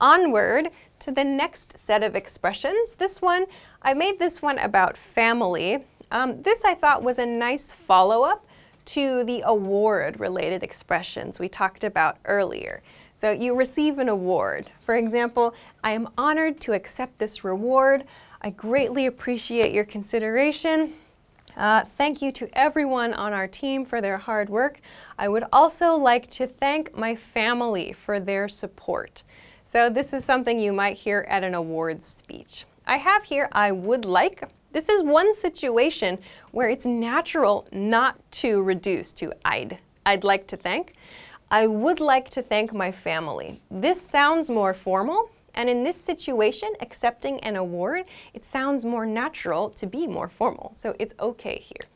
onward 0.00 0.70
to 0.98 1.12
the 1.12 1.24
next 1.24 1.78
set 1.78 2.02
of 2.02 2.16
expressions. 2.16 2.94
This 2.94 3.22
one, 3.22 3.46
I 3.82 3.94
made 3.94 4.18
this 4.18 4.42
one 4.42 4.58
about 4.58 4.96
family. 4.96 5.84
Um, 6.10 6.42
this 6.42 6.64
I 6.64 6.74
thought 6.74 7.02
was 7.02 7.18
a 7.18 7.26
nice 7.26 7.72
follow-up 7.72 8.44
to 8.94 9.24
the 9.24 9.42
award-related 9.44 10.62
expressions 10.62 11.38
we 11.38 11.48
talked 11.48 11.84
about 11.84 12.18
earlier. 12.24 12.82
So 13.20 13.30
you 13.30 13.54
receive 13.54 13.98
an 13.98 14.08
award. 14.08 14.70
For 14.84 14.96
example, 14.96 15.54
I 15.84 15.92
am 15.92 16.08
honored 16.16 16.60
to 16.62 16.72
accept 16.72 17.18
this 17.18 17.44
reward. 17.44 18.04
I 18.40 18.50
greatly 18.50 19.06
appreciate 19.06 19.72
your 19.72 19.84
consideration. 19.84 20.94
Uh, 21.56 21.84
thank 21.84 22.22
you 22.22 22.32
to 22.32 22.48
everyone 22.52 23.12
on 23.12 23.32
our 23.32 23.46
team 23.46 23.84
for 23.84 24.00
their 24.00 24.18
hard 24.18 24.48
work. 24.48 24.80
I 25.18 25.28
would 25.28 25.44
also 25.52 25.94
like 25.94 26.30
to 26.30 26.46
thank 26.46 26.96
my 26.96 27.14
family 27.14 27.92
for 27.92 28.18
their 28.18 28.48
support. 28.48 29.22
So 29.66 29.90
this 29.90 30.12
is 30.12 30.24
something 30.24 30.58
you 30.58 30.72
might 30.72 30.96
hear 30.96 31.26
at 31.28 31.44
an 31.44 31.54
awards 31.54 32.06
speech. 32.06 32.64
I 32.86 32.96
have 32.96 33.24
here, 33.24 33.48
I 33.52 33.70
would 33.70 34.04
like. 34.04 34.48
This 34.72 34.88
is 34.88 35.02
one 35.02 35.34
situation 35.34 36.18
where 36.52 36.68
it's 36.68 36.84
natural 36.84 37.66
not 37.72 38.16
to 38.32 38.62
reduce 38.62 39.12
to 39.14 39.32
I'd. 39.44 39.78
I'd 40.06 40.22
like 40.22 40.46
to 40.48 40.56
thank. 40.56 40.94
I 41.50 41.66
would 41.66 41.98
like 41.98 42.30
to 42.30 42.42
thank 42.42 42.72
my 42.72 42.92
family. 42.92 43.60
This 43.68 44.00
sounds 44.00 44.48
more 44.48 44.72
formal, 44.72 45.30
and 45.56 45.68
in 45.68 45.82
this 45.82 46.00
situation, 46.00 46.72
accepting 46.80 47.40
an 47.40 47.56
award, 47.56 48.04
it 48.32 48.44
sounds 48.44 48.84
more 48.84 49.04
natural 49.04 49.70
to 49.70 49.86
be 49.86 50.06
more 50.06 50.28
formal, 50.28 50.72
so 50.76 50.94
it's 51.00 51.14
okay 51.18 51.58
here. 51.58 51.88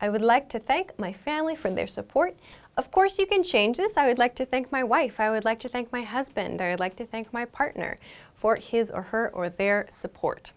I 0.00 0.08
would 0.08 0.22
like 0.22 0.48
to 0.50 0.60
thank 0.60 0.96
my 1.00 1.12
family 1.12 1.56
for 1.56 1.70
their 1.70 1.88
support. 1.88 2.36
Of 2.76 2.92
course, 2.92 3.18
you 3.18 3.26
can 3.26 3.42
change 3.42 3.76
this. 3.76 3.96
I 3.96 4.06
would 4.06 4.18
like 4.18 4.36
to 4.36 4.44
thank 4.44 4.70
my 4.70 4.84
wife. 4.84 5.18
I 5.18 5.30
would 5.30 5.44
like 5.44 5.58
to 5.60 5.68
thank 5.68 5.90
my 5.90 6.02
husband. 6.02 6.62
I 6.62 6.70
would 6.70 6.80
like 6.80 6.94
to 6.96 7.04
thank 7.04 7.32
my 7.32 7.44
partner 7.44 7.98
for 8.36 8.54
his 8.54 8.90
or 8.90 9.02
her 9.02 9.30
or 9.34 9.48
their 9.48 9.86
support. 9.90 10.52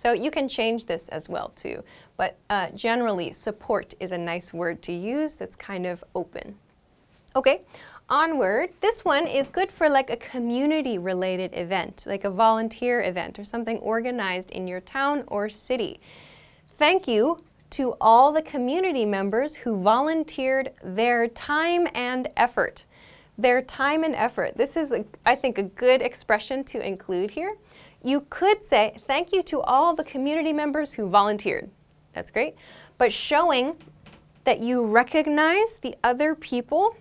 So 0.00 0.12
you 0.12 0.30
can 0.30 0.48
change 0.48 0.86
this 0.86 1.10
as 1.10 1.28
well 1.28 1.52
too. 1.54 1.84
But 2.16 2.38
uh, 2.48 2.70
generally, 2.70 3.32
support 3.32 3.92
is 4.00 4.12
a 4.12 4.16
nice 4.16 4.50
word 4.50 4.80
to 4.84 4.92
use 4.92 5.34
that's 5.34 5.56
kind 5.56 5.86
of 5.86 6.02
open. 6.14 6.54
Okay, 7.36 7.60
onward. 8.08 8.70
This 8.80 9.04
one 9.04 9.26
is 9.26 9.50
good 9.50 9.70
for 9.70 9.90
like 9.90 10.08
a 10.08 10.16
community 10.16 10.96
related 10.96 11.50
event, 11.52 12.04
like 12.06 12.24
a 12.24 12.30
volunteer 12.30 13.02
event 13.02 13.38
or 13.38 13.44
something 13.44 13.76
organized 13.80 14.50
in 14.52 14.66
your 14.66 14.80
town 14.80 15.22
or 15.26 15.50
city. 15.50 16.00
Thank 16.78 17.06
you 17.06 17.44
to 17.72 17.94
all 18.00 18.32
the 18.32 18.40
community 18.40 19.04
members 19.04 19.54
who 19.54 19.82
volunteered 19.82 20.72
their 20.82 21.28
time 21.28 21.86
and 21.94 22.26
effort. 22.38 22.86
Their 23.36 23.60
time 23.60 24.02
and 24.04 24.14
effort. 24.14 24.56
This 24.56 24.78
is, 24.78 24.92
a, 24.92 25.04
I 25.26 25.36
think, 25.36 25.58
a 25.58 25.62
good 25.62 26.00
expression 26.00 26.64
to 26.64 26.84
include 26.84 27.30
here. 27.30 27.54
You 28.02 28.26
could 28.30 28.64
say, 28.64 28.96
thank 29.06 29.32
you 29.32 29.42
to 29.44 29.60
all 29.60 29.94
the 29.94 30.04
community 30.04 30.52
members 30.52 30.92
who 30.92 31.08
volunteered. 31.08 31.68
That's 32.14 32.30
great. 32.30 32.54
But 32.98 33.12
showing 33.12 33.76
that 34.44 34.60
you 34.60 34.86
recognize 34.86 35.78
the 35.78 35.94
other 36.02 36.34
people 36.34 36.96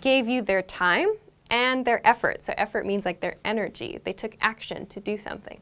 gave 0.00 0.28
you 0.28 0.42
their 0.42 0.62
time 0.62 1.08
and 1.50 1.84
their 1.84 2.06
effort. 2.06 2.42
So 2.42 2.54
effort 2.56 2.86
means 2.86 3.04
like 3.04 3.20
their 3.20 3.36
energy. 3.44 4.00
They 4.04 4.12
took 4.12 4.36
action 4.40 4.86
to 4.86 5.00
do 5.00 5.18
something. 5.18 5.60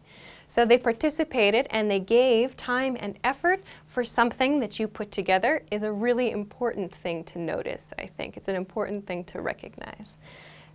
So 0.49 0.64
they 0.64 0.79
participated 0.79 1.67
and 1.71 1.90
they 1.90 2.00
gave 2.00 2.57
time 2.57 2.97
and 3.00 3.19
effort 3.25 3.62
for 3.87 4.05
something 4.05 4.61
that 4.61 4.79
you 4.79 4.88
put 4.88 5.11
together 5.12 5.62
is 5.71 5.85
a 5.85 5.93
really 5.93 6.33
important 6.33 6.95
thing 6.95 7.25
to 7.25 7.38
notice, 7.38 7.93
I 7.99 8.07
think. 8.07 8.37
It's 8.37 8.49
an 8.49 8.57
important 8.57 9.07
thing 9.07 9.25
to 9.25 9.40
recognize. 9.40 10.17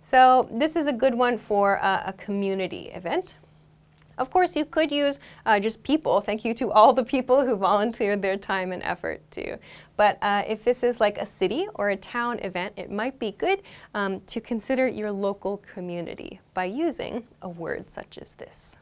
So 0.02 0.48
this 0.50 0.76
is 0.76 0.86
a 0.86 0.92
good 0.92 1.14
one 1.14 1.36
for 1.36 1.74
a, 1.74 2.04
a 2.06 2.12
community 2.14 2.90
event. 2.94 3.36
Of 4.18 4.30
course, 4.30 4.56
you 4.56 4.64
could 4.64 4.90
use 4.90 5.20
uh, 5.44 5.60
just 5.60 5.82
people. 5.82 6.20
Thank 6.20 6.44
you 6.44 6.54
to 6.54 6.72
all 6.72 6.92
the 6.92 7.04
people 7.04 7.44
who 7.44 7.56
volunteered 7.56 8.22
their 8.22 8.36
time 8.36 8.72
and 8.72 8.82
effort 8.82 9.20
too. 9.30 9.56
But 9.96 10.18
uh, 10.22 10.42
if 10.46 10.64
this 10.64 10.82
is 10.82 11.00
like 11.00 11.18
a 11.18 11.26
city 11.26 11.66
or 11.74 11.90
a 11.90 11.96
town 11.96 12.38
event, 12.40 12.72
it 12.76 12.90
might 12.90 13.18
be 13.18 13.32
good 13.32 13.62
um, 13.94 14.20
to 14.26 14.40
consider 14.40 14.88
your 14.88 15.12
local 15.12 15.58
community 15.58 16.40
by 16.54 16.64
using 16.64 17.24
a 17.42 17.48
word 17.48 17.90
such 17.90 18.18
as 18.18 18.34
this. 18.34 18.76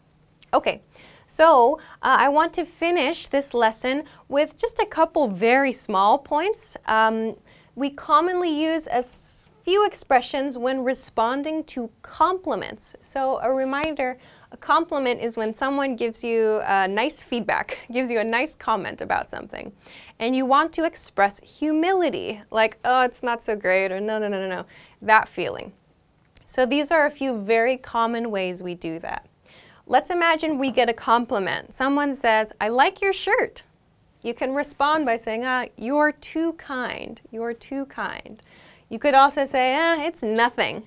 Okay, 0.52 0.82
so 1.26 1.80
uh, 2.02 2.16
I 2.18 2.28
want 2.28 2.52
to 2.54 2.64
finish 2.64 3.28
this 3.28 3.54
lesson 3.54 4.04
with 4.28 4.56
just 4.56 4.78
a 4.78 4.86
couple 4.86 5.26
very 5.26 5.72
small 5.72 6.16
points. 6.16 6.76
Um, 6.86 7.36
we 7.74 7.90
commonly 7.90 8.50
use 8.50 8.86
a 8.86 9.02
few 9.64 9.86
expressions 9.86 10.58
when 10.58 10.84
responding 10.84 11.64
to 11.64 11.90
compliments. 12.02 12.94
So, 13.00 13.40
a 13.42 13.50
reminder 13.50 14.18
a 14.52 14.56
compliment 14.58 15.20
is 15.20 15.36
when 15.36 15.54
someone 15.54 15.96
gives 15.96 16.22
you 16.22 16.60
a 16.66 16.86
nice 16.86 17.22
feedback, 17.22 17.78
gives 17.92 18.10
you 18.10 18.20
a 18.20 18.24
nice 18.24 18.54
comment 18.54 19.00
about 19.00 19.30
something, 19.30 19.72
and 20.18 20.36
you 20.36 20.44
want 20.44 20.72
to 20.74 20.84
express 20.84 21.40
humility, 21.40 22.42
like, 22.50 22.76
oh, 22.84 23.02
it's 23.02 23.22
not 23.22 23.44
so 23.44 23.56
great, 23.56 23.90
or 23.90 24.00
no, 24.00 24.18
no, 24.18 24.28
no, 24.28 24.38
no, 24.38 24.48
no, 24.48 24.66
that 25.00 25.28
feeling. 25.28 25.72
So, 26.44 26.66
these 26.66 26.90
are 26.90 27.06
a 27.06 27.10
few 27.10 27.40
very 27.40 27.78
common 27.78 28.30
ways 28.30 28.62
we 28.62 28.74
do 28.74 28.98
that. 28.98 29.26
Let's 29.86 30.10
imagine 30.10 30.58
we 30.58 30.70
get 30.70 30.90
a 30.90 30.94
compliment. 30.94 31.74
Someone 31.74 32.14
says, 32.14 32.52
I 32.60 32.68
like 32.68 33.00
your 33.00 33.12
shirt. 33.12 33.62
You 34.22 34.34
can 34.34 34.54
respond 34.54 35.04
by 35.04 35.16
saying, 35.18 35.44
ah, 35.44 35.66
you're 35.76 36.12
too 36.12 36.54
kind. 36.54 37.20
You're 37.30 37.52
too 37.52 37.84
kind. 37.86 38.42
You 38.88 38.98
could 38.98 39.14
also 39.14 39.44
say, 39.44 39.74
ah, 39.76 40.02
it's 40.02 40.22
nothing. 40.22 40.84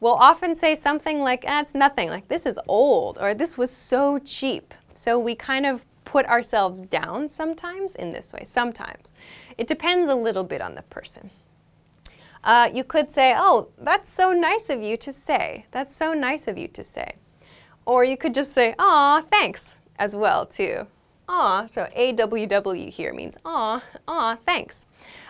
We'll 0.00 0.14
often 0.14 0.56
say 0.56 0.74
something 0.76 1.20
like, 1.20 1.44
ah, 1.46 1.62
it's 1.62 1.74
nothing, 1.74 2.10
like 2.10 2.28
this 2.28 2.46
is 2.46 2.58
old, 2.68 3.18
or 3.20 3.34
this 3.34 3.56
was 3.56 3.70
so 3.70 4.18
cheap. 4.18 4.74
So 4.94 5.18
we 5.18 5.34
kind 5.34 5.66
of 5.66 5.84
put 6.04 6.26
ourselves 6.26 6.80
down 6.82 7.28
sometimes 7.28 7.94
in 7.94 8.12
this 8.12 8.32
way, 8.32 8.42
sometimes. 8.44 9.12
It 9.58 9.66
depends 9.66 10.08
a 10.08 10.14
little 10.14 10.44
bit 10.44 10.60
on 10.60 10.74
the 10.74 10.82
person. 10.82 11.30
Uh, 12.44 12.70
you 12.72 12.84
could 12.84 13.10
say, 13.10 13.34
oh, 13.36 13.68
that's 13.78 14.12
so 14.12 14.32
nice 14.32 14.70
of 14.70 14.82
you 14.82 14.96
to 14.98 15.12
say. 15.12 15.66
That's 15.72 15.96
so 15.96 16.14
nice 16.14 16.46
of 16.46 16.56
you 16.56 16.68
to 16.68 16.84
say. 16.84 17.14
Or 17.84 18.04
you 18.04 18.16
could 18.16 18.34
just 18.34 18.52
say, 18.52 18.74
aw, 18.78 19.22
thanks, 19.30 19.72
as 19.98 20.14
well, 20.14 20.46
too. 20.46 20.86
Aw, 21.28 21.66
so 21.66 21.88
AWW 21.96 22.88
here 22.88 23.12
means 23.12 23.36
aw, 23.44 23.82
aw, 24.06 24.36
thanks. 24.46 24.86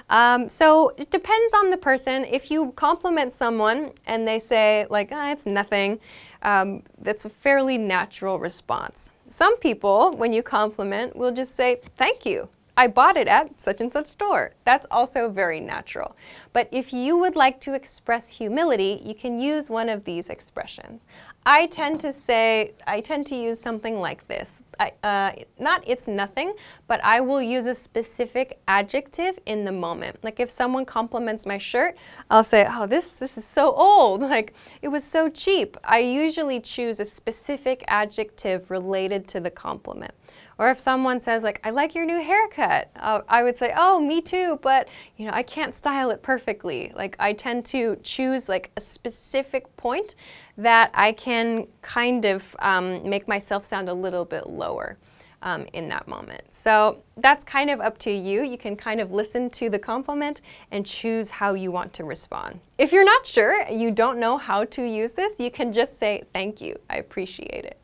Um, 0.09 0.49
so 0.49 0.95
it 0.97 1.11
depends 1.11 1.55
on 1.55 1.71
the 1.71 1.77
person. 1.77 2.25
If 2.25 2.51
you 2.51 2.73
compliment 2.77 3.33
someone 3.33 3.93
and 4.07 4.27
they 4.27 4.39
say, 4.39 4.87
like, 4.89 5.09
ah, 5.13 5.33
it's 5.33 5.47
nothing, 5.47 5.99
um, 6.43 6.83
that's 7.01 7.25
a 7.25 7.31
fairly 7.31 7.77
natural 7.77 8.39
response. 8.39 9.13
Some 9.29 9.59
people, 9.59 10.13
when 10.13 10.33
you 10.33 10.43
compliment, 10.43 11.17
will 11.17 11.33
just 11.33 11.57
say, 11.57 11.81
thank 11.97 12.25
you. 12.25 12.49
I 12.79 12.89
bought 12.89 13.17
it 13.17 13.27
at 13.27 13.59
such 13.59 13.81
and 13.81 13.91
such 13.91 14.07
store. 14.07 14.53
That's 14.65 14.87
also 14.91 15.31
very 15.31 15.61
natural. 15.61 16.15
But 16.53 16.69
if 16.71 16.93
you 16.93 17.17
would 17.17 17.35
like 17.35 17.59
to 17.63 17.73
express 17.73 18.29
humility, 18.29 19.01
you 19.03 19.15
can 19.15 19.39
use 19.39 19.71
one 19.71 19.89
of 19.89 20.05
these 20.05 20.29
expressions. 20.29 21.01
I 21.49 21.67
tend 21.67 22.01
to 22.01 22.13
say, 22.13 22.73
I 22.89 23.01
tend 23.01 23.25
to 23.29 23.37
use 23.37 23.61
something 23.61 24.01
like 24.01 24.27
this. 24.27 24.65
I, 24.81 24.93
uh, 25.05 25.31
not 25.61 25.85
it's 25.87 26.09
nothing, 26.09 26.55
but 26.89 27.03
I 27.05 27.21
will 27.21 27.41
use 27.41 27.67
a 27.67 27.75
specific 27.75 28.59
adjective 28.67 29.39
in 29.47 29.65
the 29.65 29.71
moment. 29.71 30.17
Like 30.25 30.41
if 30.41 30.51
someone 30.51 30.85
compliments 30.85 31.47
my 31.47 31.57
shirt, 31.57 31.97
I'll 32.33 32.43
say, 32.43 32.67
oh, 32.69 32.87
this, 32.87 33.13
this 33.13 33.39
is 33.39 33.45
so 33.45 33.73
old. 33.73 34.23
Like 34.37 34.55
it 34.83 34.89
was 34.89 35.05
so 35.05 35.29
cheap. 35.29 35.77
I 35.85 36.01
usually 36.01 36.61
choose 36.61 36.99
a 36.99 37.05
specific 37.05 37.85
adjective 37.87 38.69
related 38.73 39.29
to 39.29 39.41
the 39.41 39.51
compliment. 39.51 40.13
Or 40.59 40.71
if 40.71 40.81
someone 40.81 41.21
says 41.21 41.43
like, 41.43 41.61
I 41.65 41.71
like 41.71 41.95
your 41.95 42.07
new 42.07 42.23
haircut, 42.23 42.91
uh, 42.97 43.21
I 43.29 43.43
would 43.43 43.59
say, 43.59 43.75
oh, 43.77 44.01
me 44.01 44.23
too, 44.23 44.59
but 44.63 44.89
you 45.17 45.27
know, 45.27 45.33
I 45.35 45.43
can't 45.43 45.75
style 45.75 46.11
it 46.11 46.23
perfectly. 46.23 46.93
Like 46.95 47.15
I 47.19 47.35
tend 47.35 47.67
to 47.67 47.99
choose 48.03 48.49
like 48.49 48.71
a 48.77 48.81
specific 48.81 49.75
point 49.77 50.15
that 50.57 50.91
I 50.95 51.13
can 51.13 51.67
kind 51.83 52.25
of 52.25 52.57
um, 52.61 53.09
make 53.09 53.29
myself 53.29 53.65
sound 53.65 53.89
a 53.89 53.95
little 53.95 54.25
bit 54.25 54.49
lower. 54.49 54.97
Um, 55.43 55.67
in 55.75 55.87
that 55.91 56.09
moment. 56.09 56.43
So 56.51 57.03
that's 57.19 57.45
kind 57.45 57.71
of 57.71 57.81
up 57.81 57.99
to 57.99 58.11
you. 58.11 58.43
You 58.43 58.57
can 58.57 58.75
kind 58.75 59.01
of 59.01 59.13
listen 59.13 59.51
to 59.51 59.69
the 59.69 59.79
compliment 59.79 60.41
and 60.73 60.85
choose 60.85 61.29
how 61.29 61.53
you 61.53 61.71
want 61.71 61.93
to 61.93 62.05
respond. 62.05 62.59
If 62.79 62.91
you're 62.91 63.05
not 63.05 63.27
sure, 63.27 63.69
you 63.69 63.91
don't 63.91 64.19
know 64.19 64.39
how 64.39 64.65
to 64.65 64.83
use 64.83 65.13
this, 65.13 65.39
you 65.39 65.51
can 65.51 65.75
just 65.75 66.01
say, 66.01 66.25
Thank 66.33 66.63
you, 66.63 66.77
I 66.89 66.97
appreciate 66.97 67.67
it. 67.67 67.79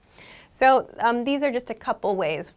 So 0.50 0.88
um, 0.98 1.24
these 1.24 1.42
are 1.42 1.52
just 1.52 1.70
a 1.70 1.74
couple 1.74 2.16
ways 2.16 2.52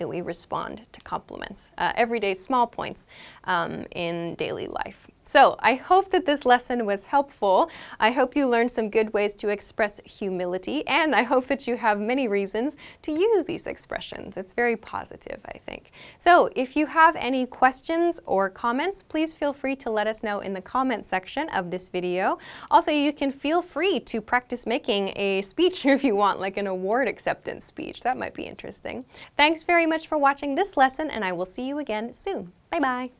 that 0.00 0.08
we 0.08 0.22
respond 0.22 0.80
to 0.92 1.00
compliments, 1.02 1.70
uh, 1.78 1.92
everyday 1.94 2.34
small 2.34 2.66
points 2.66 3.06
um, 3.44 3.84
in 3.92 4.34
daily 4.34 4.66
life. 4.66 5.09
So 5.30 5.54
I 5.60 5.74
hope 5.74 6.10
that 6.10 6.26
this 6.26 6.44
lesson 6.44 6.86
was 6.86 7.04
helpful. 7.04 7.70
I 8.00 8.10
hope 8.10 8.34
you 8.34 8.48
learned 8.48 8.72
some 8.72 8.90
good 8.90 9.12
ways 9.12 9.32
to 9.34 9.48
express 9.48 10.00
humility, 10.04 10.84
and 10.88 11.14
I 11.14 11.22
hope 11.22 11.46
that 11.46 11.68
you 11.68 11.76
have 11.76 12.00
many 12.00 12.26
reasons 12.26 12.76
to 13.02 13.12
use 13.12 13.44
these 13.44 13.68
expressions. 13.68 14.36
It's 14.36 14.50
very 14.50 14.76
positive, 14.76 15.38
I 15.44 15.58
think. 15.58 15.92
So 16.18 16.50
if 16.56 16.74
you 16.74 16.84
have 16.86 17.14
any 17.14 17.46
questions 17.46 18.18
or 18.26 18.50
comments, 18.50 19.04
please 19.04 19.32
feel 19.32 19.52
free 19.52 19.76
to 19.76 19.88
let 19.88 20.08
us 20.08 20.24
know 20.24 20.40
in 20.40 20.52
the 20.52 20.60
comment 20.60 21.06
section 21.06 21.48
of 21.50 21.70
this 21.70 21.88
video. 21.90 22.38
Also, 22.68 22.90
you 22.90 23.12
can 23.12 23.30
feel 23.30 23.62
free 23.62 24.00
to 24.00 24.20
practice 24.20 24.66
making 24.66 25.12
a 25.14 25.42
speech 25.42 25.86
if 25.96 26.02
you 26.02 26.16
want, 26.16 26.40
like 26.40 26.56
an 26.56 26.66
award 26.66 27.06
acceptance 27.06 27.64
speech. 27.64 28.00
That 28.00 28.18
might 28.18 28.34
be 28.34 28.42
interesting. 28.42 29.04
Thanks 29.36 29.62
very 29.62 29.86
much 29.86 30.08
for 30.08 30.18
watching 30.18 30.56
this 30.56 30.76
lesson, 30.76 31.08
and 31.08 31.24
I 31.24 31.30
will 31.30 31.46
see 31.46 31.68
you 31.68 31.78
again 31.78 32.12
soon. 32.12 32.50
Bye-bye. 32.72 33.19